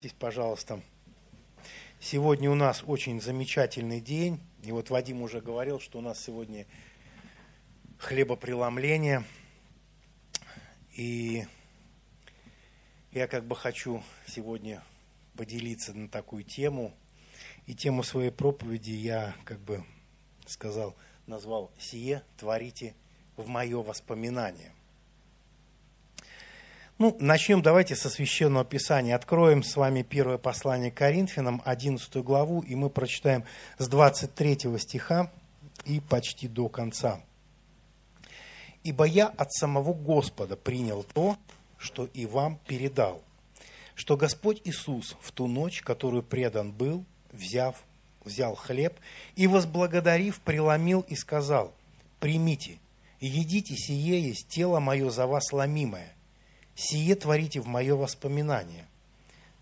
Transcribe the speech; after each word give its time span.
Здесь, 0.00 0.14
пожалуйста. 0.16 0.80
Сегодня 1.98 2.48
у 2.52 2.54
нас 2.54 2.84
очень 2.86 3.20
замечательный 3.20 4.00
день. 4.00 4.38
И 4.62 4.70
вот 4.70 4.90
Вадим 4.90 5.22
уже 5.22 5.40
говорил, 5.40 5.80
что 5.80 5.98
у 5.98 6.00
нас 6.00 6.22
сегодня 6.22 6.66
хлебопреломление. 7.98 9.24
И 10.92 11.44
я 13.10 13.26
как 13.26 13.44
бы 13.44 13.56
хочу 13.56 14.04
сегодня 14.28 14.84
поделиться 15.36 15.92
на 15.92 16.08
такую 16.08 16.44
тему. 16.44 16.94
И 17.66 17.74
тему 17.74 18.04
своей 18.04 18.30
проповеди 18.30 18.92
я 18.92 19.34
как 19.44 19.58
бы 19.58 19.84
сказал, 20.46 20.94
назвал 21.26 21.72
«Сие 21.76 22.22
творите 22.36 22.94
в 23.36 23.48
мое 23.48 23.82
воспоминание». 23.82 24.72
Ну, 27.00 27.16
начнем 27.20 27.62
давайте 27.62 27.94
со 27.94 28.10
Священного 28.10 28.64
Писания. 28.64 29.14
Откроем 29.14 29.62
с 29.62 29.76
вами 29.76 30.02
первое 30.02 30.36
послание 30.36 30.90
к 30.90 30.96
Коринфянам, 30.96 31.62
11 31.64 32.12
главу, 32.24 32.58
и 32.62 32.74
мы 32.74 32.90
прочитаем 32.90 33.44
с 33.78 33.86
23 33.86 34.76
стиха 34.80 35.30
и 35.84 36.00
почти 36.00 36.48
до 36.48 36.68
конца. 36.68 37.20
«Ибо 38.82 39.04
я 39.04 39.28
от 39.28 39.52
самого 39.52 39.92
Господа 39.92 40.56
принял 40.56 41.04
то, 41.04 41.36
что 41.76 42.06
и 42.06 42.26
вам 42.26 42.58
передал, 42.66 43.22
что 43.94 44.16
Господь 44.16 44.60
Иисус 44.64 45.16
в 45.20 45.30
ту 45.30 45.46
ночь, 45.46 45.82
которую 45.82 46.24
предан 46.24 46.72
был, 46.72 47.04
взяв, 47.30 47.76
взял 48.24 48.56
хлеб 48.56 48.98
и, 49.36 49.46
возблагодарив, 49.46 50.40
преломил 50.40 51.02
и 51.02 51.14
сказал, 51.14 51.72
«Примите, 52.18 52.80
едите 53.20 53.76
сие 53.76 54.20
есть 54.20 54.48
тело 54.48 54.80
мое 54.80 55.10
за 55.10 55.28
вас 55.28 55.52
ломимое, 55.52 56.12
сие 56.78 57.16
творите 57.16 57.60
в 57.60 57.66
мое 57.66 57.96
воспоминание. 57.96 58.86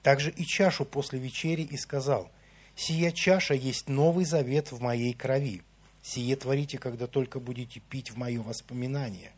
Также 0.02 0.30
и 0.30 0.44
чашу 0.44 0.84
после 0.84 1.18
вечери 1.18 1.62
и 1.62 1.76
сказал, 1.78 2.30
сия 2.76 3.10
чаша 3.10 3.54
есть 3.54 3.88
новый 3.88 4.26
завет 4.26 4.70
в 4.70 4.80
моей 4.80 5.14
крови. 5.14 5.62
Сие 6.02 6.36
творите, 6.36 6.78
когда 6.78 7.06
только 7.06 7.40
будете 7.40 7.80
пить 7.80 8.10
в 8.10 8.18
мое 8.18 8.42
воспоминание. 8.42 9.32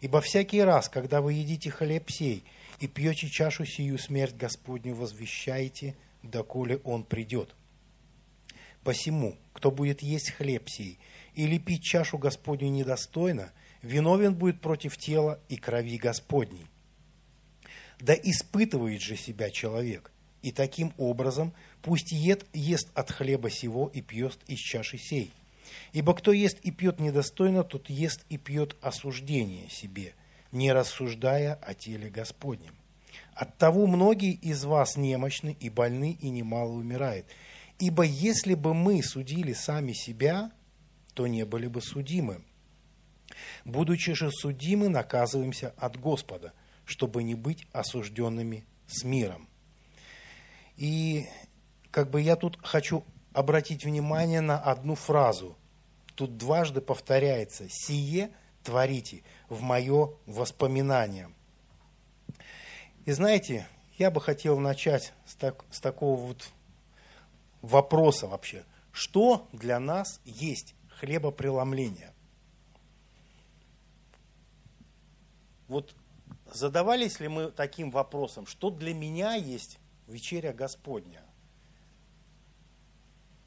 Ибо 0.00 0.20
всякий 0.20 0.62
раз, 0.62 0.88
когда 0.88 1.20
вы 1.20 1.34
едите 1.34 1.70
хлеб 1.70 2.10
сей 2.10 2.44
и 2.80 2.88
пьете 2.88 3.28
чашу 3.28 3.66
сию, 3.66 3.98
смерть 3.98 4.34
Господню 4.34 4.94
возвещаете, 4.94 5.94
доколе 6.22 6.78
он 6.78 7.04
придет. 7.04 7.54
Посему, 8.82 9.36
кто 9.52 9.70
будет 9.70 10.02
есть 10.02 10.30
хлеб 10.30 10.68
сей 10.68 10.98
или 11.34 11.58
пить 11.58 11.84
чашу 11.84 12.18
Господню 12.18 12.68
недостойно, 12.70 13.52
виновен 13.82 14.34
будет 14.34 14.60
против 14.60 14.96
тела 14.96 15.38
и 15.48 15.56
крови 15.56 15.98
Господней. 15.98 16.66
Да 18.02 18.14
испытывает 18.14 19.00
же 19.00 19.16
себя 19.16 19.48
человек, 19.50 20.10
и 20.42 20.50
таким 20.50 20.92
образом 20.98 21.54
пусть 21.82 22.12
ед, 22.12 22.44
ест 22.52 22.90
от 22.94 23.12
хлеба 23.12 23.48
сего 23.48 23.88
и 23.94 24.00
пьет 24.00 24.40
из 24.48 24.58
чаши 24.58 24.98
сей. 24.98 25.30
Ибо 25.92 26.12
кто 26.14 26.32
ест 26.32 26.58
и 26.64 26.72
пьет 26.72 26.98
недостойно, 26.98 27.62
тот 27.62 27.88
ест 27.88 28.24
и 28.28 28.38
пьет 28.38 28.76
осуждение 28.82 29.70
себе, 29.70 30.14
не 30.50 30.72
рассуждая 30.72 31.54
о 31.54 31.74
теле 31.74 32.10
Господнем. 32.10 32.74
Оттого 33.34 33.86
многие 33.86 34.32
из 34.32 34.64
вас 34.64 34.96
немощны 34.96 35.56
и 35.60 35.70
больны, 35.70 36.18
и 36.20 36.28
немало 36.28 36.72
умирает. 36.72 37.26
Ибо 37.78 38.02
если 38.02 38.54
бы 38.54 38.74
мы 38.74 39.00
судили 39.04 39.52
сами 39.52 39.92
себя, 39.92 40.50
то 41.14 41.28
не 41.28 41.44
были 41.44 41.68
бы 41.68 41.80
судимы. 41.80 42.42
Будучи 43.64 44.12
же 44.14 44.32
судимы, 44.32 44.88
наказываемся 44.88 45.72
от 45.76 46.00
Господа– 46.00 46.52
чтобы 46.84 47.22
не 47.22 47.34
быть 47.34 47.66
осужденными 47.72 48.64
с 48.86 49.04
миром. 49.04 49.48
И 50.76 51.26
как 51.90 52.10
бы 52.10 52.20
я 52.20 52.36
тут 52.36 52.58
хочу 52.62 53.04
обратить 53.32 53.84
внимание 53.84 54.40
на 54.40 54.58
одну 54.58 54.94
фразу. 54.94 55.56
Тут 56.14 56.36
дважды 56.36 56.80
повторяется 56.80 57.66
«сие 57.68 58.30
творите 58.62 59.22
в 59.48 59.62
мое 59.62 60.14
воспоминание». 60.26 61.30
И 63.04 63.12
знаете, 63.12 63.66
я 63.98 64.10
бы 64.10 64.20
хотел 64.20 64.58
начать 64.58 65.12
с, 65.26 65.34
так, 65.34 65.64
с 65.70 65.80
такого 65.80 66.20
вот 66.20 66.48
вопроса 67.62 68.28
вообще. 68.28 68.64
Что 68.92 69.48
для 69.52 69.80
нас 69.80 70.20
есть 70.24 70.74
хлебопреломление? 70.98 72.12
Вот 75.68 75.94
задавались 76.54 77.20
ли 77.20 77.28
мы 77.28 77.50
таким 77.50 77.90
вопросом, 77.90 78.46
что 78.46 78.70
для 78.70 78.94
меня 78.94 79.34
есть 79.34 79.78
вечеря 80.06 80.52
Господня? 80.52 81.22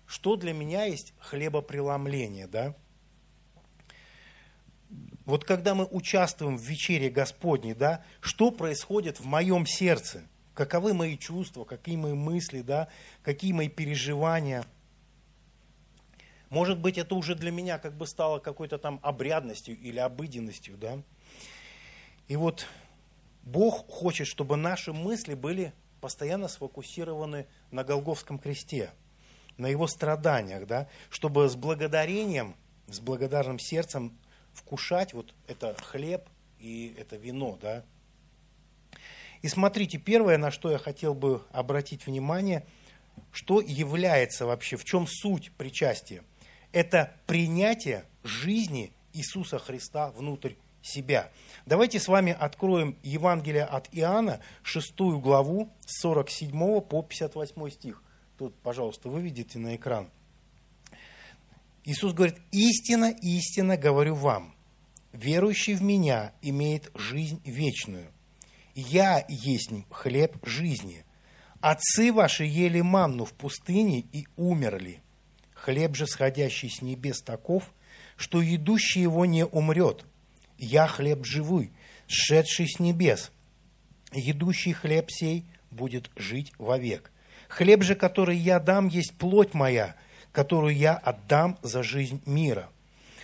Что 0.06 0.36
для 0.36 0.54
меня 0.54 0.86
есть 0.86 1.14
хлебопреломление, 1.20 2.48
да? 2.48 2.76
Вот 5.26 5.44
когда 5.44 5.74
мы 5.74 5.86
участвуем 5.86 6.58
в 6.58 6.62
вечере 6.62 7.10
Господней, 7.10 7.74
да, 7.74 8.04
что 8.22 8.52
происходит 8.52 9.20
в 9.20 9.26
моем 9.26 9.66
сердце? 9.66 10.24
Каковы 10.54 10.94
мои 10.94 11.18
чувства, 11.18 11.66
какие 11.66 11.98
мои 11.98 12.14
мысли, 12.14 12.62
да, 12.62 12.88
какие 13.24 13.52
мои 13.52 13.68
переживания? 13.68 14.64
Может 16.50 16.80
быть, 16.80 16.98
это 16.98 17.16
уже 17.16 17.36
для 17.36 17.52
меня 17.52 17.80
как 17.80 17.98
бы 17.98 18.06
стало 18.06 18.40
какой-то 18.40 18.78
там 18.78 19.00
обрядностью 19.02 19.78
или 19.78 19.98
обыденностью, 19.98 20.78
да? 20.78 21.02
И 22.28 22.36
вот 22.36 22.68
Бог 23.46 23.88
хочет, 23.88 24.28
чтобы 24.28 24.58
наши 24.58 24.92
мысли 24.92 25.36
были 25.36 25.74
постоянно 26.02 26.48
сфокусированы 26.48 27.46
на 27.72 27.84
Голговском 27.84 28.40
кресте, 28.40 28.92
на 29.58 29.68
его 29.68 29.88
страданиях, 29.88 30.68
да, 30.68 30.90
чтобы 31.10 31.48
с 31.48 31.56
благодарением, 31.56 32.56
с 32.88 33.00
благодарным 33.00 33.60
сердцем 33.60 34.18
вкушать 34.54 35.14
вот 35.14 35.34
это 35.48 35.76
хлеб 35.82 36.28
и 36.60 36.96
это 36.98 37.16
вино, 37.16 37.58
да. 37.62 37.84
И 39.42 39.48
смотрите, 39.48 40.00
первое, 40.00 40.38
на 40.38 40.50
что 40.50 40.72
я 40.72 40.80
хотел 40.80 41.14
бы 41.14 41.44
обратить 41.52 42.08
внимание, 42.08 42.66
что 43.32 43.62
является 43.62 44.46
вообще, 44.48 44.76
в 44.76 44.84
чем 44.84 45.06
суть 45.08 45.52
причастия? 45.52 46.24
Это 46.72 47.16
принятие 47.28 48.06
жизни 48.24 48.92
Иисуса 49.14 49.60
Христа 49.60 50.10
внутрь 50.12 50.54
себя. 50.86 51.32
Давайте 51.66 52.00
с 52.00 52.08
вами 52.08 52.36
откроем 52.38 52.96
Евангелие 53.04 53.64
от 53.64 53.90
Иоанна, 53.92 54.40
6 54.64 55.00
главу, 55.20 55.70
с 55.86 56.02
47 56.02 56.82
по 56.82 57.02
58 57.02 57.70
стих. 57.72 58.04
Тут, 58.38 58.56
пожалуйста, 58.62 59.10
выведите 59.10 59.60
на 59.60 59.76
экран. 59.76 60.10
Иисус 61.84 62.14
говорит, 62.14 62.38
истина, 62.52 63.14
истина 63.22 63.78
говорю 63.78 64.16
вам, 64.16 64.56
верующий 65.12 65.74
в 65.76 65.82
Меня 65.82 66.34
имеет 66.42 66.92
жизнь 66.96 67.42
вечную. 67.44 68.12
Я 68.74 69.26
есть 69.30 69.72
хлеб 69.90 70.38
жизни. 70.46 71.06
Отцы 71.62 72.12
ваши 72.12 72.44
ели 72.44 72.82
манну 72.82 73.26
в 73.26 73.34
пустыне 73.34 74.06
и 74.12 74.28
умерли. 74.36 75.02
Хлеб 75.54 75.96
же, 75.96 76.06
сходящий 76.06 76.70
с 76.70 76.82
небес, 76.82 77.22
таков, 77.22 77.74
что 78.18 78.42
едущий 78.42 79.02
его 79.02 79.26
не 79.26 79.46
умрет– 79.46 80.06
я 80.58 80.88
хлеб 80.88 81.26
живой, 81.26 81.72
шедший 82.08 82.68
с 82.68 82.80
небес. 82.80 83.32
Едущий 84.14 84.74
хлеб 84.74 85.10
сей 85.10 85.46
будет 85.72 86.10
жить 86.16 86.54
вовек. 86.58 87.12
Хлеб 87.50 87.84
же, 87.84 87.96
который 87.96 88.38
я 88.38 88.60
дам, 88.60 88.88
есть 88.88 89.14
плоть 89.14 89.54
моя, 89.54 89.96
которую 90.32 90.76
я 90.76 90.96
отдам 90.96 91.58
за 91.62 91.84
жизнь 91.84 92.22
мира. 92.26 92.70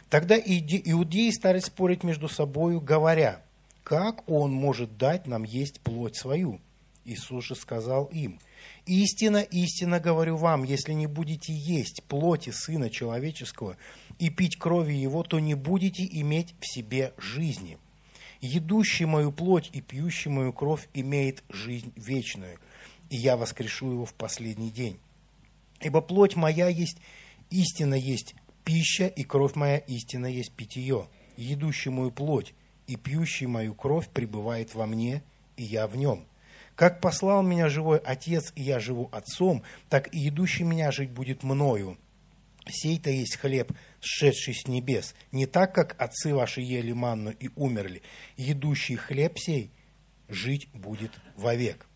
Тогда 0.10 0.38
иудеи 0.38 1.32
стали 1.32 1.60
спорить 1.60 2.04
между 2.04 2.28
собою, 2.28 2.82
говоря, 2.82 3.42
как 3.84 4.30
он 4.30 4.52
может 4.52 4.98
дать 4.98 5.26
нам 5.26 5.44
есть 5.44 5.80
плоть 5.80 6.16
свою? 6.16 6.60
Иисус 7.06 7.46
же 7.46 7.56
сказал 7.56 8.06
им, 8.06 8.40
истина, 8.86 9.38
истина 9.38 10.00
говорю 10.00 10.38
вам, 10.38 10.64
если 10.64 10.94
не 10.94 11.08
будете 11.08 11.54
есть 11.54 12.04
плоти 12.04 12.50
Сына 12.52 12.90
Человеческого 12.90 13.78
и 14.20 14.30
пить 14.30 14.58
крови 14.58 14.94
Его, 14.94 15.24
то 15.24 15.40
не 15.40 15.56
будете 15.56 16.06
иметь 16.06 16.56
в 16.60 16.68
себе 16.68 17.14
жизни. 17.18 17.78
Едущий 18.42 19.06
мою 19.06 19.32
плоть 19.32 19.70
и 19.72 19.82
пьющий 19.82 20.32
мою 20.32 20.52
кровь 20.52 20.90
имеет 20.94 21.44
жизнь 21.50 21.94
вечную, 21.96 22.58
и 23.10 23.16
я 23.16 23.38
воскрешу 23.38 23.92
его 23.92 24.06
в 24.06 24.16
последний 24.16 24.72
день. 24.72 25.00
Ибо 25.80 26.02
плоть 26.02 26.36
моя 26.36 26.68
есть, 26.68 26.98
истина 27.52 27.94
есть 27.94 28.34
пища, 28.64 29.08
и 29.08 29.24
кровь 29.24 29.56
моя 29.56 29.78
истина 29.78 30.26
есть 30.26 30.52
питье. 30.54 31.08
Едущий 31.38 31.92
мою 31.92 32.12
плоть 32.12 32.54
и 32.88 32.96
пьющий 32.96 33.46
мою 33.46 33.76
кровь 33.76 34.10
пребывает 34.10 34.74
во 34.74 34.86
мне, 34.88 35.24
и 35.56 35.64
я 35.64 35.88
в 35.88 35.96
нем. 35.96 36.26
Как 36.76 37.02
послал 37.02 37.44
меня 37.44 37.70
живой 37.70 38.00
Отец, 38.00 38.52
и 38.56 38.64
я 38.64 38.80
живу 38.80 39.10
Отцом, 39.12 39.64
так 39.90 40.14
и 40.14 40.20
едущий 40.20 40.64
меня 40.64 40.92
жить 40.92 41.12
будет 41.12 41.44
мною. 41.44 41.98
Сей-то 42.68 43.10
есть 43.10 43.38
хлеб, 43.38 43.72
сшедший 44.00 44.54
с 44.54 44.68
небес, 44.68 45.16
не 45.32 45.46
так, 45.48 45.74
как 45.74 46.00
отцы 46.00 46.34
ваши 46.34 46.62
ели 46.62 46.92
манну 46.92 47.32
и 47.32 47.50
умерли. 47.56 48.02
Едущий 48.38 48.96
хлеб 48.96 49.38
сей 49.38 49.72
жить 50.28 50.70
будет 50.74 51.12
вовек. 51.36 51.88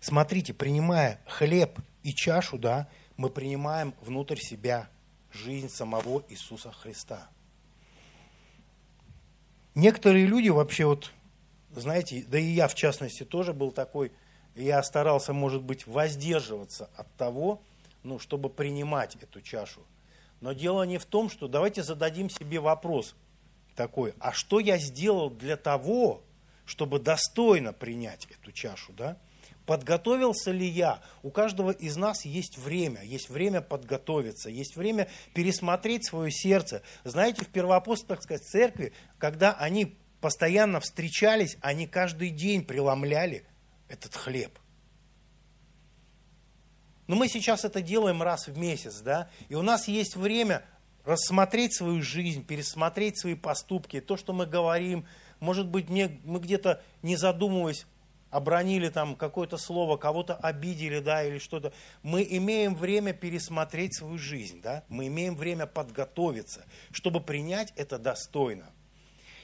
Смотрите, 0.00 0.52
принимая 0.54 1.20
хлеб 1.26 1.78
и 2.02 2.12
чашу, 2.12 2.58
да, 2.58 2.88
мы 3.16 3.30
принимаем 3.30 3.94
внутрь 4.00 4.38
себя 4.38 4.88
жизнь 5.32 5.68
самого 5.68 6.24
Иисуса 6.28 6.72
Христа. 6.72 7.28
Некоторые 9.74 10.26
люди 10.26 10.48
вообще 10.48 10.86
вот, 10.86 11.12
знаете, 11.74 12.24
да 12.28 12.38
и 12.38 12.44
я 12.44 12.68
в 12.68 12.74
частности 12.74 13.24
тоже 13.24 13.52
был 13.52 13.72
такой, 13.72 14.12
я 14.54 14.82
старался, 14.82 15.32
может 15.32 15.62
быть, 15.62 15.86
воздерживаться 15.86 16.90
от 16.96 17.12
того, 17.16 17.62
ну, 18.02 18.18
чтобы 18.18 18.48
принимать 18.48 19.16
эту 19.16 19.40
чашу. 19.40 19.82
Но 20.40 20.52
дело 20.52 20.84
не 20.84 20.98
в 20.98 21.04
том, 21.04 21.30
что 21.30 21.48
давайте 21.48 21.82
зададим 21.82 22.30
себе 22.30 22.60
вопрос 22.60 23.14
такой, 23.74 24.14
а 24.18 24.32
что 24.32 24.60
я 24.60 24.78
сделал 24.78 25.30
для 25.30 25.56
того, 25.56 26.22
чтобы 26.64 26.98
достойно 26.98 27.72
принять 27.72 28.26
эту 28.26 28.52
чашу, 28.52 28.92
да? 28.92 29.16
Подготовился 29.66 30.50
ли 30.50 30.66
я? 30.66 31.02
У 31.22 31.30
каждого 31.30 31.72
из 31.72 31.96
нас 31.96 32.24
есть 32.24 32.56
время, 32.56 33.02
есть 33.02 33.28
время 33.28 33.60
подготовиться, 33.60 34.48
есть 34.48 34.76
время 34.76 35.08
пересмотреть 35.34 36.06
свое 36.06 36.30
сердце. 36.32 36.82
Знаете, 37.04 37.44
в 37.44 37.48
первоапостольской 37.48 38.38
церкви, 38.38 38.94
когда 39.18 39.52
они 39.52 39.98
постоянно 40.20 40.80
встречались, 40.80 41.56
они 41.60 41.86
каждый 41.86 42.30
день 42.30 42.64
преломляли 42.64 43.44
этот 43.88 44.14
хлеб. 44.14 44.58
Но 47.06 47.16
мы 47.16 47.28
сейчас 47.28 47.64
это 47.64 47.80
делаем 47.80 48.22
раз 48.22 48.48
в 48.48 48.58
месяц, 48.58 49.00
да, 49.00 49.30
и 49.48 49.54
у 49.54 49.62
нас 49.62 49.88
есть 49.88 50.14
время 50.14 50.64
рассмотреть 51.04 51.74
свою 51.74 52.02
жизнь, 52.02 52.44
пересмотреть 52.44 53.18
свои 53.18 53.34
поступки, 53.34 54.00
то, 54.00 54.18
что 54.18 54.34
мы 54.34 54.44
говорим, 54.44 55.06
может 55.40 55.68
быть, 55.68 55.88
мне, 55.88 56.20
мы 56.24 56.38
где-то, 56.38 56.82
не 57.02 57.16
задумываясь, 57.16 57.86
обронили 58.30 58.90
там 58.90 59.16
какое-то 59.16 59.56
слово, 59.56 59.96
кого-то 59.96 60.34
обидели, 60.34 61.00
да, 61.00 61.24
или 61.24 61.38
что-то. 61.38 61.72
Мы 62.02 62.26
имеем 62.28 62.74
время 62.74 63.14
пересмотреть 63.14 63.96
свою 63.96 64.18
жизнь, 64.18 64.60
да, 64.60 64.84
мы 64.88 65.06
имеем 65.06 65.34
время 65.34 65.66
подготовиться, 65.66 66.66
чтобы 66.90 67.20
принять 67.20 67.72
это 67.76 67.98
достойно. 67.98 68.70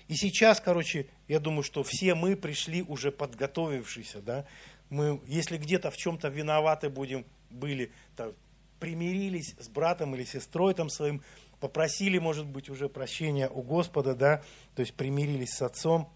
И 0.09 0.15
сейчас, 0.17 0.61
короче, 0.61 1.07
я 1.29 1.41
думаю, 1.41 1.63
что 1.63 1.83
все 1.83 2.15
мы 2.15 2.37
пришли 2.37 2.83
уже 2.83 3.11
подготовившиеся, 3.11 4.21
да, 4.21 4.45
мы, 4.91 5.21
если 5.27 5.57
где-то 5.57 5.91
в 5.91 5.97
чем-то 5.97 6.29
виноваты 6.29 6.91
будем, 6.91 7.25
были, 7.51 7.91
там, 8.17 8.33
примирились 8.81 9.55
с 9.59 9.69
братом 9.69 10.15
или 10.15 10.25
сестрой 10.25 10.75
там 10.75 10.91
своим, 10.91 11.23
попросили, 11.59 12.19
может 12.19 12.47
быть, 12.47 12.69
уже 12.69 12.89
прощения 12.89 13.49
у 13.49 13.63
Господа, 13.63 14.15
да, 14.15 14.43
то 14.75 14.81
есть 14.81 14.95
примирились 14.95 15.55
с 15.55 15.63
отцом, 15.63 16.13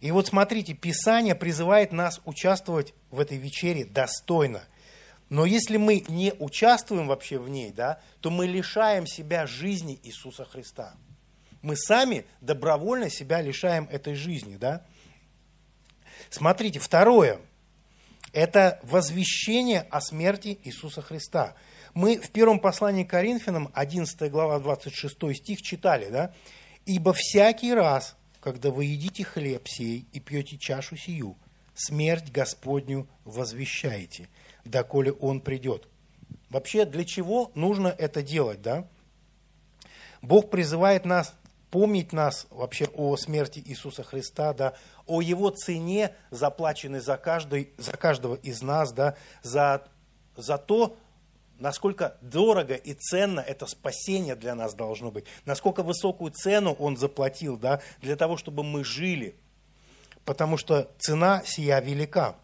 и 0.00 0.12
вот 0.12 0.28
смотрите, 0.28 0.74
Писание 0.74 1.34
призывает 1.34 1.92
нас 1.92 2.20
участвовать 2.24 2.94
в 3.10 3.18
этой 3.18 3.36
вечере 3.36 3.84
достойно. 3.84 4.62
Но 5.28 5.44
если 5.44 5.76
мы 5.76 6.04
не 6.08 6.32
участвуем 6.38 7.08
вообще 7.08 7.38
в 7.38 7.48
ней, 7.48 7.72
да, 7.72 8.00
то 8.20 8.30
мы 8.30 8.46
лишаем 8.46 9.06
себя 9.06 9.46
жизни 9.46 9.98
Иисуса 10.02 10.44
Христа. 10.44 10.94
Мы 11.62 11.76
сами 11.76 12.24
добровольно 12.40 13.10
себя 13.10 13.40
лишаем 13.40 13.88
этой 13.90 14.14
жизни. 14.14 14.56
Да? 14.56 14.84
Смотрите, 16.30 16.78
второе. 16.78 17.40
Это 18.32 18.78
возвещение 18.82 19.80
о 19.90 20.00
смерти 20.00 20.58
Иисуса 20.64 21.02
Христа. 21.02 21.54
Мы 21.94 22.18
в 22.18 22.30
первом 22.30 22.60
послании 22.60 23.04
к 23.04 23.10
Коринфянам, 23.10 23.70
11 23.74 24.30
глава, 24.30 24.60
26 24.60 25.36
стих 25.36 25.62
читали, 25.62 26.10
да? 26.10 26.34
«Ибо 26.84 27.12
всякий 27.12 27.74
раз, 27.74 28.16
когда 28.40 28.70
вы 28.70 28.84
едите 28.86 29.24
хлеб 29.24 29.66
сей 29.66 30.06
и 30.12 30.20
пьете 30.20 30.58
чашу 30.58 30.96
сию, 30.96 31.36
смерть 31.74 32.30
Господню 32.30 33.08
возвещаете, 33.24 34.28
доколе 34.64 35.12
Он 35.12 35.40
придет. 35.40 35.88
Вообще, 36.50 36.84
для 36.84 37.04
чего 37.04 37.50
нужно 37.54 37.88
это 37.88 38.22
делать, 38.22 38.62
да? 38.62 38.86
Бог 40.22 40.50
призывает 40.50 41.04
нас 41.04 41.34
помнить 41.70 42.12
нас 42.12 42.46
вообще 42.50 42.86
о 42.94 43.16
смерти 43.16 43.62
Иисуса 43.64 44.02
Христа, 44.02 44.52
да, 44.52 44.74
о 45.06 45.20
Его 45.20 45.50
цене, 45.50 46.14
заплаченной 46.30 47.00
за, 47.00 47.16
каждый, 47.16 47.72
за 47.76 47.92
каждого 47.92 48.36
из 48.36 48.62
нас, 48.62 48.92
да, 48.92 49.16
за, 49.42 49.84
за 50.36 50.58
то, 50.58 50.96
насколько 51.58 52.16
дорого 52.20 52.74
и 52.74 52.94
ценно 52.94 53.40
это 53.40 53.66
спасение 53.66 54.36
для 54.36 54.54
нас 54.54 54.74
должно 54.74 55.10
быть, 55.10 55.24
насколько 55.44 55.82
высокую 55.82 56.30
цену 56.30 56.72
Он 56.78 56.96
заплатил 56.96 57.56
да, 57.56 57.80
для 58.00 58.16
того, 58.16 58.36
чтобы 58.36 58.62
мы 58.62 58.84
жили, 58.84 59.36
потому 60.24 60.56
что 60.56 60.90
цена 60.98 61.42
сия 61.44 61.80
велика. 61.80 62.36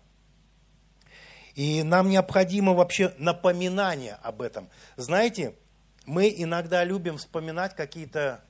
И 1.54 1.84
нам 1.84 2.08
необходимо 2.08 2.72
вообще 2.72 3.14
напоминание 3.18 4.18
об 4.22 4.42
этом. 4.42 4.68
Знаете, 4.96 5.54
мы 6.04 6.34
иногда 6.36 6.82
любим 6.82 7.16
вспоминать 7.16 7.76
какие-то 7.76 8.42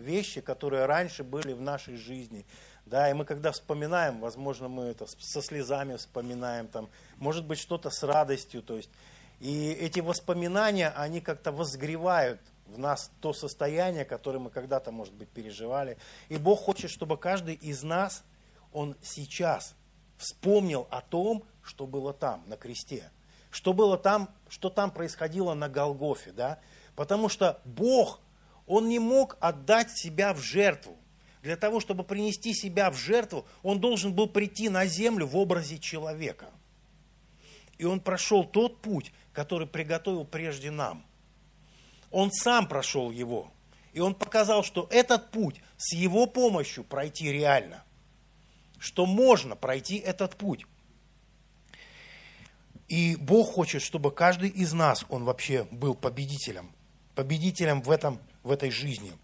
вещи, 0.00 0.40
которые 0.40 0.86
раньше 0.86 1.22
были 1.22 1.52
в 1.52 1.60
нашей 1.60 1.96
жизни. 1.96 2.46
Да, 2.86 3.08
и 3.08 3.12
мы 3.12 3.24
когда 3.24 3.52
вспоминаем, 3.52 4.20
возможно, 4.20 4.68
мы 4.68 4.84
это 4.84 5.06
со 5.06 5.42
слезами 5.42 5.96
вспоминаем, 5.96 6.66
там, 6.66 6.88
может 7.18 7.46
быть, 7.46 7.58
что-то 7.58 7.90
с 7.90 8.02
радостью, 8.02 8.62
то 8.62 8.76
есть 8.76 8.90
и 9.40 9.70
эти 9.72 10.00
воспоминания, 10.00 10.90
они 10.90 11.20
как-то 11.20 11.50
возгревают 11.50 12.40
в 12.66 12.78
нас 12.78 13.10
то 13.20 13.32
состояние, 13.32 14.04
которое 14.04 14.38
мы 14.38 14.50
когда-то, 14.50 14.92
может 14.92 15.14
быть, 15.14 15.30
переживали. 15.30 15.96
И 16.28 16.36
Бог 16.36 16.60
хочет, 16.60 16.90
чтобы 16.90 17.16
каждый 17.16 17.54
из 17.54 17.82
нас, 17.82 18.22
он 18.72 18.96
сейчас 19.02 19.74
вспомнил 20.18 20.86
о 20.90 21.00
том, 21.00 21.44
что 21.62 21.86
было 21.86 22.12
там, 22.12 22.44
на 22.46 22.56
кресте. 22.56 23.10
Что 23.50 23.72
было 23.72 23.96
там, 23.96 24.28
что 24.48 24.68
там 24.68 24.90
происходило 24.90 25.54
на 25.54 25.68
Голгофе, 25.68 26.32
да? 26.32 26.60
Потому 26.94 27.30
что 27.30 27.60
Бог, 27.64 28.20
Он 28.70 28.88
не 28.88 29.00
мог 29.00 29.36
отдать 29.40 29.90
себя 29.98 30.32
в 30.32 30.38
жертву. 30.38 30.96
Для 31.42 31.56
того, 31.56 31.80
чтобы 31.80 32.04
принести 32.04 32.54
себя 32.54 32.92
в 32.92 32.96
жертву, 32.96 33.44
Он 33.64 33.80
должен 33.80 34.14
был 34.14 34.28
прийти 34.28 34.68
на 34.68 34.86
землю 34.86 35.26
в 35.26 35.36
образе 35.36 35.80
человека. 35.80 36.50
И 37.78 37.84
Он 37.84 37.98
прошел 37.98 38.44
тот 38.44 38.80
путь, 38.80 39.12
который 39.32 39.66
приготовил 39.66 40.24
прежде 40.24 40.70
нам. 40.70 41.04
Он 42.12 42.30
сам 42.30 42.68
прошел 42.68 43.10
его. 43.10 43.50
И 43.92 43.98
он 43.98 44.14
показал, 44.14 44.62
что 44.62 44.86
этот 44.92 45.32
путь 45.32 45.60
с 45.76 45.92
его 45.92 46.26
помощью 46.26 46.84
пройти 46.84 47.32
реально. 47.32 47.82
Что 48.78 49.04
можно 49.04 49.56
пройти 49.56 49.96
этот 49.96 50.36
путь. 50.36 50.64
И 52.86 53.16
Бог 53.16 53.52
хочет, 53.52 53.82
чтобы 53.82 54.12
каждый 54.12 54.48
из 54.48 54.72
нас, 54.72 55.04
он 55.08 55.24
вообще 55.24 55.66
был 55.72 55.96
победителем. 55.96 56.70
Победителем 57.16 57.82
в, 57.82 57.90
этом, 57.90 58.20
в 58.42 58.50
этой 58.50 58.70
жизни– 58.70 59.12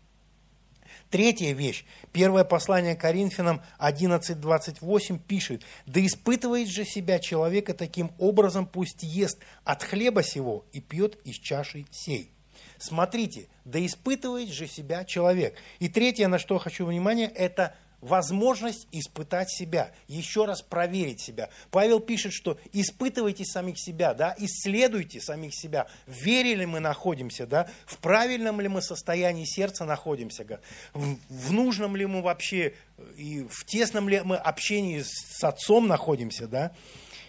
Третья 1.10 1.52
вещь. 1.52 1.84
Первое 2.12 2.42
послание 2.42 2.96
Коринфянам 2.96 3.62
11.28 3.78 5.20
пишет, 5.20 5.62
«Да 5.86 6.04
испытывает 6.04 6.68
же 6.68 6.84
себя 6.84 7.20
человека 7.20 7.74
таким 7.74 8.10
образом, 8.18 8.66
пусть 8.66 9.04
ест 9.04 9.38
от 9.64 9.84
хлеба 9.84 10.24
сего 10.24 10.64
и 10.72 10.80
пьет 10.80 11.18
из 11.24 11.36
чаши 11.36 11.86
сей». 11.92 12.32
Смотрите, 12.78 13.48
да 13.64 13.84
испытывает 13.84 14.48
же 14.48 14.66
себя 14.66 15.04
человек. 15.04 15.56
И 15.78 15.88
третье, 15.88 16.28
на 16.28 16.38
что 16.38 16.58
хочу 16.58 16.84
внимание, 16.84 17.28
это– 17.28 17.74
возможность 18.00 18.86
испытать 18.92 19.50
себя, 19.50 19.92
еще 20.08 20.44
раз 20.44 20.62
проверить 20.62 21.20
себя. 21.20 21.48
Павел 21.70 22.00
пишет, 22.00 22.32
что 22.32 22.58
испытывайте 22.72 23.44
самих 23.44 23.78
себя, 23.78 24.14
да, 24.14 24.34
исследуйте 24.38 25.20
самих 25.20 25.54
себя, 25.54 25.86
в 26.06 26.12
вере 26.12 26.54
ли 26.54 26.66
мы 26.66 26.80
находимся, 26.80 27.46
да, 27.46 27.68
в 27.86 27.98
правильном 27.98 28.60
ли 28.60 28.68
мы 28.68 28.82
состоянии 28.82 29.44
сердца 29.44 29.84
находимся, 29.84 30.44
в, 30.92 31.16
в 31.28 31.52
нужном 31.52 31.96
ли 31.96 32.06
мы 32.06 32.22
вообще 32.22 32.74
и 33.16 33.46
в 33.50 33.64
тесном 33.64 34.08
ли 34.08 34.20
мы 34.22 34.36
общении 34.36 35.02
с 35.02 35.42
отцом 35.42 35.86
находимся, 35.86 36.46
да, 36.46 36.72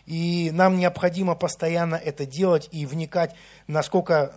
и 0.05 0.51
нам 0.53 0.77
необходимо 0.77 1.35
постоянно 1.35 1.95
это 1.95 2.25
делать 2.25 2.69
и 2.71 2.85
вникать, 2.85 3.35
насколько 3.67 4.33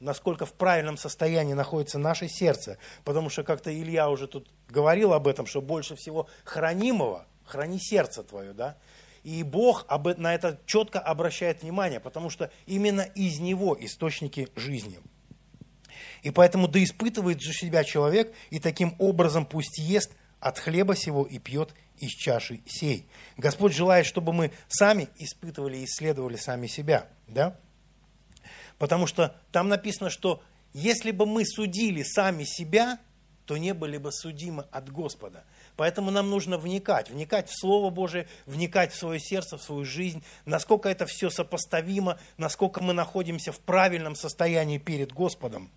насколько 0.00 0.46
в 0.46 0.52
правильном 0.52 0.96
состоянии 0.96 1.54
находится 1.54 1.98
наше 1.98 2.28
сердце. 2.28 2.78
Потому 3.04 3.30
что 3.30 3.42
как-то 3.42 3.72
Илья 3.72 4.08
уже 4.08 4.26
тут 4.26 4.48
говорил 4.68 5.12
об 5.12 5.26
этом, 5.26 5.46
что 5.46 5.60
больше 5.60 5.96
всего 5.96 6.28
хранимого, 6.44 7.26
храни 7.44 7.78
сердце 7.78 8.22
твое, 8.22 8.52
да. 8.52 8.76
И 9.24 9.42
Бог 9.42 9.86
на 10.16 10.34
это 10.34 10.60
четко 10.66 11.00
обращает 11.00 11.62
внимание, 11.62 12.00
потому 12.00 12.30
что 12.30 12.50
именно 12.66 13.02
из 13.02 13.40
него 13.40 13.76
источники 13.78 14.48
жизни. 14.54 15.00
И 16.22 16.30
поэтому 16.30 16.68
да 16.68 16.82
испытывает 16.82 17.40
же 17.40 17.52
себя 17.52 17.84
человек, 17.84 18.32
и 18.50 18.58
таким 18.60 18.94
образом 18.98 19.44
пусть 19.44 19.78
ест 19.78 20.12
от 20.40 20.58
хлеба 20.58 20.94
сего 20.96 21.24
и 21.24 21.38
пьет 21.38 21.74
из 21.98 22.10
чаши 22.10 22.60
сей. 22.66 23.08
Господь 23.36 23.74
желает, 23.74 24.06
чтобы 24.06 24.32
мы 24.32 24.52
сами 24.68 25.08
испытывали 25.16 25.78
и 25.78 25.84
исследовали 25.84 26.36
сами 26.36 26.66
себя. 26.66 27.08
Да? 27.26 27.58
Потому 28.78 29.06
что 29.06 29.34
там 29.52 29.68
написано, 29.68 30.10
что 30.10 30.42
если 30.72 31.10
бы 31.10 31.26
мы 31.26 31.44
судили 31.44 32.02
сами 32.02 32.44
себя, 32.44 32.98
то 33.44 33.56
не 33.56 33.72
были 33.72 33.96
бы 33.96 34.12
судимы 34.12 34.66
от 34.70 34.90
Господа. 34.90 35.44
Поэтому 35.76 36.10
нам 36.10 36.28
нужно 36.28 36.58
вникать, 36.58 37.08
вникать 37.08 37.48
в 37.48 37.58
Слово 37.58 37.88
Божие, 37.88 38.28
вникать 38.46 38.92
в 38.92 38.96
свое 38.96 39.18
сердце, 39.18 39.56
в 39.56 39.62
свою 39.62 39.84
жизнь, 39.84 40.22
насколько 40.44 40.88
это 40.88 41.06
все 41.06 41.30
сопоставимо, 41.30 42.18
насколько 42.36 42.82
мы 42.82 42.92
находимся 42.92 43.52
в 43.52 43.60
правильном 43.60 44.14
состоянии 44.14 44.78
перед 44.78 45.12
Господом. 45.12 45.70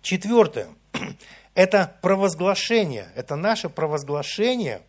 Четвертое– 0.00 0.68
это 1.54 1.96
провозглашение, 2.00 3.12
это 3.14 3.36
наше 3.36 3.68
провозглашение 3.68 4.82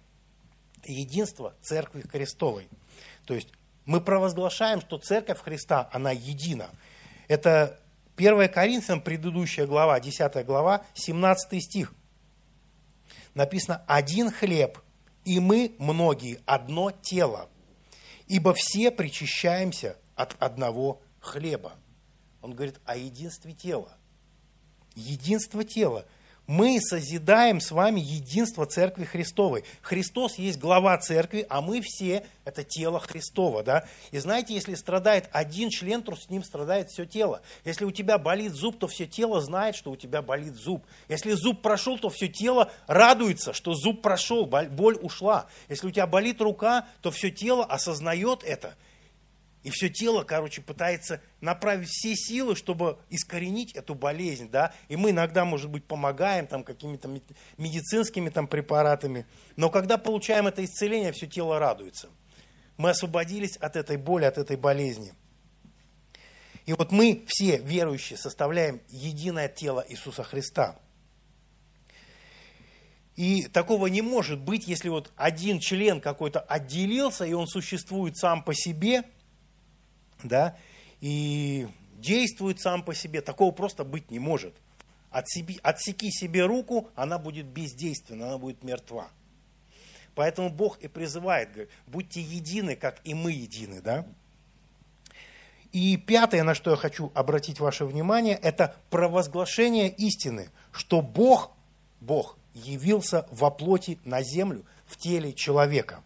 единства 0.85 1.53
Церкви 1.61 2.01
Христовой. 2.01 2.69
То 3.25 3.33
есть 3.33 3.49
мы 3.85 3.99
провозглашаем, 3.99 4.79
что 4.81 4.99
Церковь 4.99 5.41
Христа, 5.41 5.89
она 5.91 6.11
едина. 6.11 6.69
Это 7.27 7.79
1 8.15 8.49
Коринфянам, 8.49 9.01
предыдущая 9.01 9.67
глава, 9.67 9.99
10 9.99 10.45
глава, 10.45 10.85
17 10.93 11.63
стих 11.63 11.93
написано 13.33 13.83
«один 13.87 14.31
хлеб, 14.31 14.79
и 15.23 15.39
мы, 15.39 15.75
многие, 15.77 16.39
одно 16.45 16.91
тело, 16.91 17.49
ибо 18.27 18.53
все 18.53 18.89
причащаемся 18.91 19.97
от 20.15 20.35
одного 20.39 21.01
хлеба». 21.19 21.73
Он 22.41 22.53
говорит 22.53 22.79
о 22.85 22.95
единстве 22.95 23.53
тела. 23.53 23.97
Единство 24.95 25.63
тела– 25.63 26.05
мы 26.47 26.79
созидаем 26.79 27.59
с 27.59 27.71
вами 27.71 27.99
единство 27.99 28.65
Церкви 28.65 29.03
Христовой. 29.03 29.65
Христос 29.81 30.37
есть 30.37 30.57
глава 30.57 30.97
Церкви, 30.97 31.45
а 31.49 31.61
мы 31.61 31.81
все– 31.81 32.25
это 32.45 32.63
тело 32.63 33.01
Христова. 33.01 33.63
Да? 33.63 33.85
И 34.11 34.17
знаете, 34.17 34.53
если 34.53 34.73
страдает 34.75 35.29
один 35.33 35.69
член, 35.69 36.01
то 36.01 36.15
с 36.15 36.29
ним 36.29 36.43
страдает 36.43 36.89
все 36.89 37.05
тело. 37.05 37.41
Если 37.65 37.83
у 37.83 37.91
тебя 37.91 38.17
болит 38.17 38.53
зуб, 38.53 38.79
то 38.79 38.87
все 38.87 39.05
тело 39.05 39.41
знает, 39.41 39.75
что 39.75 39.91
у 39.91 39.97
тебя 39.97 40.21
болит 40.21 40.55
зуб. 40.55 40.85
Если 41.09 41.31
зуб 41.31 41.61
прошел, 41.61 41.99
то 41.99 42.09
все 42.09 42.29
тело 42.29 42.71
радуется, 42.87 43.51
что 43.51 43.73
зуб 43.73 44.01
прошел, 44.01 44.45
боль 44.45 44.97
ушла. 45.01 45.47
Если 45.67 45.87
у 45.87 45.91
тебя 45.91 46.07
болит 46.07 46.39
рука, 46.39 46.87
то 47.01 47.11
все 47.11 47.29
тело 47.29 47.65
осознает 47.65 48.43
это– 48.43 48.75
и 49.67 49.69
все 49.69 49.89
тело, 49.89 50.23
короче, 50.23 50.61
пытается 50.61 51.19
направить 51.41 51.89
все 51.89 52.15
силы, 52.15 52.55
чтобы 52.55 52.99
искоренить 53.09 53.73
эту 53.73 53.95
болезнь, 53.95 54.49
да. 54.49 54.73
И 54.87 54.95
мы 54.95 55.09
иногда, 55.09 55.43
может 55.43 55.69
быть, 55.69 55.83
помогаем 55.83 56.47
там 56.47 56.63
какими-то 56.63 57.09
медицинскими 57.57 58.29
там 58.29 58.47
препаратами. 58.47 59.25
Но 59.57 59.69
когда 59.69 59.97
получаем 59.97 60.47
это 60.47 60.63
исцеление, 60.63 61.11
все 61.11 61.27
тело 61.27 61.59
радуется. 61.59 62.07
Мы 62.77 62.91
освободились 62.91 63.57
от 63.57 63.75
этой 63.75 63.97
боли, 63.97 64.23
от 64.23 64.37
этой 64.37 64.55
болезни. 64.55 65.11
И 66.65 66.71
вот 66.71 66.93
мы 66.93 67.25
все 67.27 67.57
верующие 67.57 68.17
составляем 68.17 68.79
единое 68.87 69.49
тело 69.49 69.83
Иисуса 69.89 70.23
Христа. 70.23 70.79
И 73.17 73.47
такого 73.47 73.87
не 73.87 74.01
может 74.01 74.39
быть, 74.39 74.65
если 74.65 74.87
вот 74.87 75.11
один 75.17 75.59
член 75.59 75.99
какой-то 75.99 76.39
отделился, 76.39 77.25
и 77.25 77.33
он 77.33 77.47
существует 77.47 78.15
сам 78.15 78.41
по 78.43 78.53
себе– 78.53 79.03
да, 80.23 80.55
и 81.01 81.67
действует 81.97 82.59
сам 82.59 82.83
по 82.83 82.93
себе. 82.93 83.21
Такого 83.21 83.51
просто 83.51 83.83
быть 83.83 84.11
не 84.11 84.19
может. 84.19 84.53
Отсеби, 85.11 85.59
отсеки 85.63 86.11
себе 86.11 86.45
руку, 86.45 86.89
она 86.95 87.17
будет 87.17 87.45
бездейственна, 87.45 88.27
она 88.27 88.37
будет 88.37 88.63
мертва. 88.63 89.07
Поэтому 90.15 90.49
Бог 90.49 90.79
и 90.79 90.87
призывает, 90.87 91.51
говорит, 91.51 91.69
будьте 91.85 92.21
едины, 92.21 92.75
как 92.75 92.99
и 93.03 93.13
мы 93.13 93.31
едины. 93.31 93.81
Да? 93.81 94.05
И 95.71 95.95
пятое, 95.97 96.43
на 96.43 96.55
что 96.55 96.71
я 96.71 96.75
хочу 96.75 97.11
обратить 97.13 97.59
ваше 97.59 97.85
внимание, 97.85 98.35
это 98.35 98.75
провозглашение 98.89 99.89
истины, 99.89 100.49
что 100.71 101.01
Бог, 101.01 101.51
Бог 102.01 102.37
явился 102.53 103.27
во 103.31 103.51
плоти 103.51 103.99
на 104.05 104.23
землю 104.23 104.65
в 104.85 104.97
теле 104.97 105.33
человека. 105.33 106.01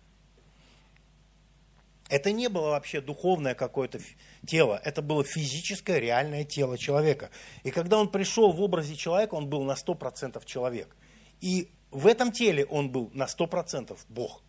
Это 2.12 2.34
не 2.34 2.50
было 2.50 2.72
вообще 2.72 3.00
духовное 3.00 3.56
какое-то 3.56 4.02
тело, 4.46 4.82
это 4.84 5.02
было 5.02 5.24
физическое, 5.24 5.98
реальное 5.98 6.44
тело 6.44 6.78
человека. 6.78 7.30
И 7.64 7.72
когда 7.72 7.98
он 7.98 8.10
пришел 8.12 8.52
в 8.52 8.62
образе 8.62 8.98
человека, 8.98 9.36
он 9.36 9.48
был 9.48 9.64
на 9.64 9.76
100% 9.76 10.46
человек. 10.46 10.94
И 11.40 11.72
в 11.90 12.06
этом 12.08 12.34
теле 12.34 12.66
он 12.66 12.90
был 12.90 13.10
на 13.14 13.28
100% 13.28 13.98
Бог. 14.10 14.44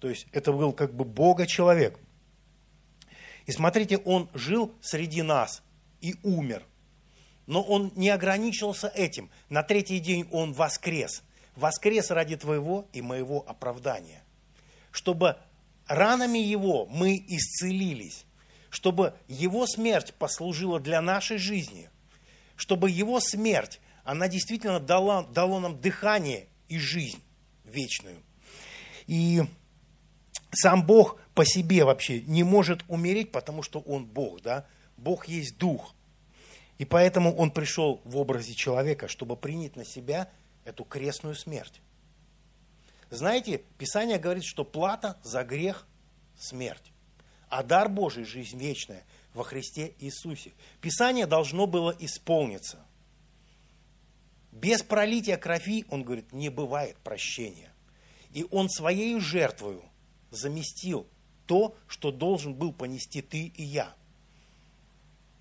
То 0.00 0.08
есть 0.08 0.26
это 0.32 0.52
был 0.52 0.72
как 0.72 0.92
бы 0.92 1.04
Бога-человек. 1.04 1.96
И 3.46 3.52
смотрите, 3.52 3.98
он 3.98 4.28
жил 4.34 4.74
среди 4.80 5.22
нас 5.22 5.62
и 6.00 6.16
умер. 6.24 6.64
Но 7.46 7.62
он 7.62 7.92
не 7.94 8.10
ограничился 8.10 8.88
этим. 8.88 9.30
На 9.48 9.62
третий 9.62 10.00
день 10.00 10.26
он 10.32 10.54
воскрес. 10.54 11.22
Воскрес 11.54 12.10
ради 12.10 12.36
твоего 12.36 12.88
и 12.92 13.00
моего 13.00 13.44
оправдания. 13.46 14.24
Чтобы 14.90 15.36
ранами 15.90 16.38
Его 16.38 16.86
мы 16.86 17.16
исцелились, 17.28 18.24
чтобы 18.70 19.14
Его 19.28 19.66
смерть 19.66 20.14
послужила 20.14 20.80
для 20.80 21.02
нашей 21.02 21.36
жизни, 21.36 21.90
чтобы 22.56 22.90
Его 22.90 23.20
смерть, 23.20 23.80
она 24.04 24.28
действительно 24.28 24.80
дала, 24.80 25.24
дала 25.24 25.60
нам 25.60 25.80
дыхание 25.80 26.46
и 26.68 26.78
жизнь 26.78 27.20
вечную. 27.64 28.22
И 29.06 29.42
сам 30.52 30.86
Бог 30.86 31.20
по 31.34 31.44
себе 31.44 31.84
вообще 31.84 32.22
не 32.22 32.44
может 32.44 32.84
умереть, 32.88 33.32
потому 33.32 33.62
что 33.62 33.80
Он 33.80 34.06
Бог, 34.06 34.40
да? 34.42 34.66
Бог 34.96 35.26
есть 35.26 35.58
Дух. 35.58 35.94
И 36.78 36.84
поэтому 36.84 37.34
Он 37.34 37.50
пришел 37.50 38.00
в 38.04 38.16
образе 38.16 38.54
человека, 38.54 39.08
чтобы 39.08 39.36
принять 39.36 39.76
на 39.76 39.84
себя 39.84 40.30
эту 40.64 40.84
крестную 40.84 41.34
смерть. 41.34 41.80
Знаете, 43.10 43.58
Писание 43.76 44.18
говорит, 44.18 44.44
что 44.44 44.64
плата 44.64 45.18
за 45.24 45.42
грех– 45.42 45.86
смерть, 46.38 46.92
а 47.48 47.64
дар 47.64 47.88
Божий– 47.88 48.24
жизнь 48.24 48.56
вечная 48.56 49.04
во 49.34 49.42
Христе 49.42 49.94
Иисусе. 49.98 50.52
Писание 50.80 51.26
должно 51.26 51.66
было 51.66 51.94
исполниться. 51.98 52.78
Без 54.52 54.82
пролития 54.82 55.36
крови, 55.36 55.84
он 55.90 56.04
говорит, 56.04 56.32
не 56.32 56.50
бывает 56.50 56.96
прощения. 56.98 57.72
И 58.32 58.46
он 58.52 58.68
своей 58.68 59.18
жертвою 59.18 59.82
заместил 60.30 61.06
то, 61.46 61.76
что 61.88 62.12
должен 62.12 62.54
был 62.54 62.72
понести 62.72 63.22
ты 63.22 63.46
и 63.46 63.64
я. 63.64 63.92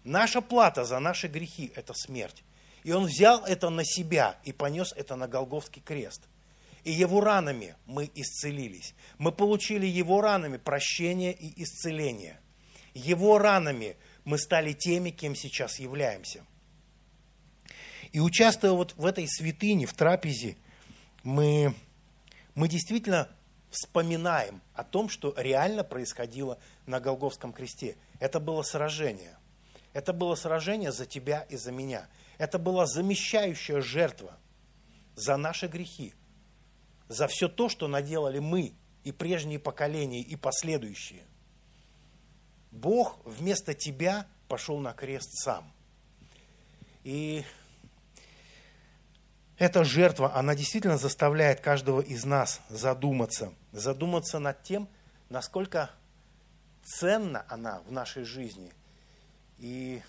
Наша 0.03 0.41
плата 0.41 0.85
за 0.85 0.97
наши 0.97 1.27
грехи– 1.27 1.71
это 1.75 1.93
смерть. 1.93 2.43
И 2.83 2.91
он 2.91 3.05
взял 3.05 3.45
это 3.45 3.69
на 3.69 3.83
себя 3.85 4.39
и 4.43 4.53
понес 4.53 4.91
это 4.93 5.15
на 5.15 5.27
Голговский 5.27 5.83
крест– 5.83 6.23
и 6.83 6.91
его 6.91 7.21
ранами 7.21 7.75
мы 7.86 8.09
исцелились. 8.15 8.93
Мы 9.17 9.31
получили 9.31 9.86
его 9.86 10.21
ранами 10.21 10.57
прощение 10.57 11.33
и 11.33 11.63
исцеление. 11.63 12.39
Его 12.93 13.38
ранами 13.38 13.98
мы 14.24 14.38
стали 14.38 14.74
теми, 14.74 15.09
кем 15.09 15.36
сейчас 15.36 15.79
являемся. 15.79 16.45
И 18.12 18.19
участвуя 18.19 18.71
вот 18.71 18.95
в 18.98 19.05
этой 19.05 19.27
святыне, 19.27 19.86
в 19.86 19.93
трапезе, 19.93 20.57
мы, 21.24 21.75
мы 22.55 22.67
действительно 22.67 23.29
вспоминаем 23.69 24.62
о 24.74 24.83
том, 24.83 25.09
что 25.09 25.33
реально 25.38 25.83
происходило 25.83 26.57
на 26.88 27.00
Голговском 27.00 27.53
кресте. 27.53 27.98
Это 28.19 28.39
было 28.39 28.63
сражение. 28.63 29.38
Это 29.93 30.13
было 30.13 30.36
сражение 30.36 30.91
за 30.91 31.05
тебя 31.05 31.41
и 31.50 31.55
за 31.55 31.71
меня. 31.71 32.07
Это 32.38 32.57
была 32.57 32.88
замещающая 32.88 33.81
жертва 33.81 34.38
за 35.15 35.38
наши 35.38 35.67
грехи 35.67 36.13
за 37.09 37.27
все 37.27 37.49
то, 37.49 37.67
что 37.67 37.87
наделали 37.87 38.39
мы 38.39 38.73
и 39.03 39.11
прежние 39.11 39.59
поколения, 39.59 40.21
и 40.21 40.35
последующие. 40.35 41.23
Бог 42.71 43.19
вместо 43.25 43.73
тебя 43.73 44.27
пошел 44.47 44.77
на 44.79 44.93
крест 44.93 45.31
сам. 45.43 45.73
И 47.03 47.43
эта 49.57 49.83
жертва, 49.83 50.35
она 50.35 50.55
действительно 50.55 50.97
заставляет 50.97 51.59
каждого 51.59 51.99
из 51.99 52.23
нас 52.25 52.61
задуматься. 52.69 53.53
Задуматься 53.71 54.37
над 54.37 54.61
тем, 54.61 54.87
насколько 55.29 55.89
ценна 56.83 57.43
она 57.49 57.81
в 57.81 57.91
нашей 57.91 58.23
жизни. 58.23 58.71
И, 59.57 60.01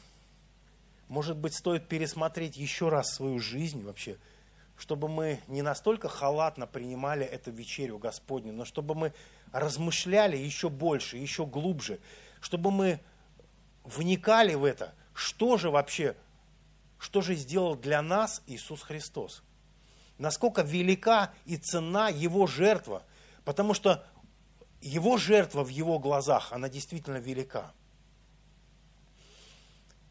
может 1.09 1.39
быть, 1.39 1.55
стоит 1.55 1.89
пересмотреть 1.89 2.59
еще 2.59 2.91
раз 2.91 3.15
свою 3.15 3.39
жизнь 3.39 3.83
вообще– 3.83 4.19
чтобы 4.81 5.09
мы 5.09 5.41
не 5.47 5.61
настолько 5.61 6.09
халатно 6.09 6.67
принимали 6.67 7.27
эту 7.27 7.51
вечерю 7.51 7.99
Господню, 7.99 8.55
но 8.55 8.65
чтобы 8.65 8.95
мы 8.95 9.13
размышляли 9.53 10.39
еще 10.39 10.71
больше, 10.71 11.19
еще 11.19 11.45
глубже, 11.45 12.01
чтобы 12.41 12.71
мы 12.71 12.99
вникали 13.85 14.55
в 14.55 14.65
это, 14.65 14.95
что 15.13 15.59
же 15.59 15.71
вообще, 15.71 16.17
что 16.99 17.21
же 17.21 17.35
сделал 17.35 17.77
для 17.77 18.01
нас 18.01 18.43
Иисус 18.47 18.81
Христос. 18.81 19.43
Насколько 20.17 20.63
велика 20.63 21.35
и 21.45 21.59
цена 21.59 22.09
Его 22.09 22.47
жертва, 22.47 23.03
потому 23.45 23.75
что 23.75 24.03
Его 24.81 25.19
жертва 25.19 25.63
в 25.63 25.69
Его 25.69 25.99
глазах, 25.99 26.53
она 26.53 26.71
действительно 26.71 27.19
велика. 27.19 27.75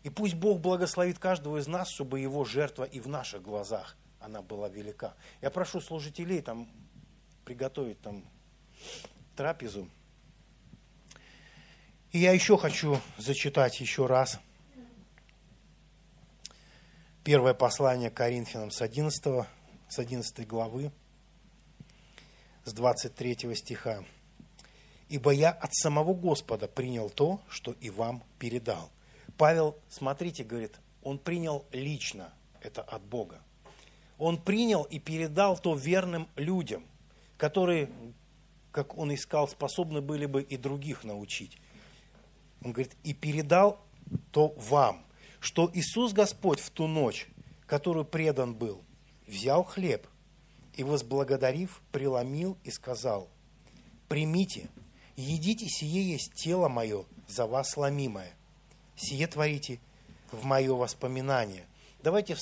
И 0.03 0.11
пусть 0.11 0.35
Бог 0.35 0.59
благословит 0.59 1.17
каждого 1.17 1.57
из 1.57 1.65
нас, 1.65 1.89
чтобы 1.89 2.19
Его 2.19 2.45
жертва 2.45 2.83
и 2.83 2.99
в 2.99 3.07
наших 3.07 3.41
глазах– 3.41 3.97
она 4.19 4.41
была 4.41 4.69
велика. 4.69 5.15
Я 5.41 5.49
прошу 5.49 5.81
служителей 5.81 6.41
там 6.41 6.69
приготовить 7.45 8.01
там 8.01 8.23
трапезу. 9.35 9.89
И 12.11 12.19
я 12.19 12.31
еще 12.31 12.57
хочу 12.57 12.99
зачитать 13.17 13.79
еще 13.79 14.07
раз 14.07 14.39
первое 17.23 17.53
послание 17.53 18.09
Коринфянам 18.09 18.71
с 18.71 18.81
11, 18.81 19.45
с 19.87 19.99
11 19.99 20.47
главы, 20.47 20.91
с 22.65 22.73
23 22.73 23.55
стиха. 23.55 24.03
«Ибо 25.09 25.31
я 25.31 25.51
от 25.51 25.73
самого 25.73 26.13
Господа 26.13 26.67
принял 26.67 27.09
то, 27.09 27.41
что 27.49 27.73
и 27.73 27.89
вам 27.89 28.23
передал». 28.37 28.91
Павел, 29.37 29.77
смотрите, 29.89 30.43
говорит, 30.43 30.79
он 31.01 31.17
принял 31.17 31.65
лично 31.71 32.33
это 32.61 32.81
от 32.81 33.01
Бога. 33.01 33.41
Он 34.19 34.37
принял 34.37 34.83
и 34.83 34.99
передал 34.99 35.57
то 35.57 35.73
верным 35.73 36.27
людям, 36.35 36.83
которые, 37.37 37.89
как 38.71 38.97
он 38.97 39.13
искал, 39.15 39.47
способны 39.47 40.01
были 40.01 40.25
бы 40.25 40.43
и 40.43 40.57
других 40.57 41.05
научить. 41.05 41.57
Он 42.61 42.73
говорит, 42.73 42.95
и 43.03 43.13
передал 43.13 43.79
то 44.31 44.53
вам, 44.57 45.05
что 45.39 45.71
Иисус 45.73 46.11
Господь 46.11 46.59
в 46.59 46.69
ту 46.69 46.85
ночь, 46.87 47.27
которую 47.65 48.03
предан 48.03 48.53
был, 48.53 48.83
взял 49.25 49.63
хлеб 49.63 50.05
и, 50.75 50.83
возблагодарив, 50.83 51.81
преломил 51.93 52.57
и 52.65 52.71
сказал, 52.71 53.29
примите, 54.09 54.69
едите, 55.15 55.67
сие 55.69 56.11
есть 56.11 56.33
тело 56.33 56.67
мое, 56.67 57.05
за 57.27 57.45
вас 57.45 57.77
ломимое. 57.77 58.33
Сие 58.97 59.27
творите 59.27 59.79
в 60.31 60.43
мое 60.43 60.73
воспоминание. 60.73 61.65
Давайте 62.03 62.35